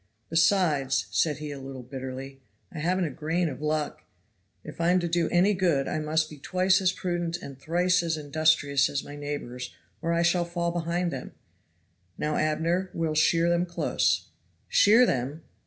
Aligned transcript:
Besides," 0.31 1.05
said 1.11 1.37
he 1.37 1.51
a 1.51 1.59
little 1.59 1.83
bitterly, 1.83 2.41
"I 2.71 2.79
haven't 2.79 3.05
a 3.05 3.11
grain 3.11 3.47
of 3.49 3.61
luck. 3.61 4.01
If 4.63 4.81
I 4.81 4.89
am 4.89 4.99
to 4.99 5.07
do 5.07 5.29
any 5.29 5.53
good 5.53 5.87
I 5.87 5.99
must 5.99 6.27
be 6.27 6.39
twice 6.39 6.81
as 6.81 6.91
prudent 6.91 7.37
and 7.39 7.59
thrice 7.59 8.01
as 8.01 8.17
industrious 8.17 8.89
as 8.89 9.03
my 9.03 9.15
neighbors 9.15 9.75
or 10.01 10.11
I 10.11 10.23
shall 10.23 10.43
fall 10.43 10.71
behind 10.71 11.11
them. 11.11 11.33
Now, 12.17 12.35
Abner, 12.35 12.89
we'll 12.95 13.13
shear 13.13 13.47
them 13.47 13.67
close." 13.67 14.29
"Shear 14.69 15.05
them! 15.05 15.43